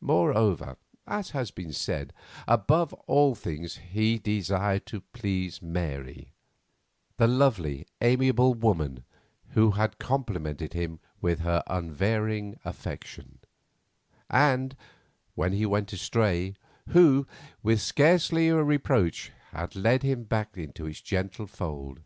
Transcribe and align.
Moreover, 0.00 0.76
as 1.08 1.30
has 1.30 1.50
been 1.50 1.72
said, 1.72 2.12
above 2.46 2.92
all 3.08 3.34
things 3.34 3.78
he 3.78 4.16
desired 4.16 4.86
to 4.86 5.00
please 5.00 5.60
Mary, 5.60 6.30
the 7.16 7.26
lovely, 7.26 7.84
amiable 8.00 8.54
woman 8.54 9.02
who 9.54 9.72
had 9.72 9.98
complimented 9.98 10.72
him 10.74 11.00
with 11.20 11.40
her 11.40 11.64
unvarying 11.66 12.60
affection; 12.64 13.40
and—when 14.30 15.52
he 15.52 15.66
went 15.66 15.92
astray—who, 15.92 17.26
with 17.60 17.80
scarcely 17.80 18.48
a 18.48 18.62
reproach, 18.62 19.32
had 19.50 19.74
led 19.74 20.04
him 20.04 20.22
back 20.22 20.56
into 20.56 20.86
its 20.86 21.00
gentle 21.00 21.48
fold. 21.48 21.98